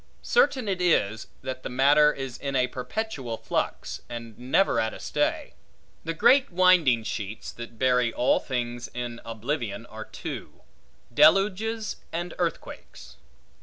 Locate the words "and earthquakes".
12.11-13.17